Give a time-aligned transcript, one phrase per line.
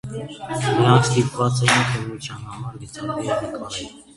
[0.77, 3.95] Նրանք ստիպված էին քննության համար գծագրեր նկարել։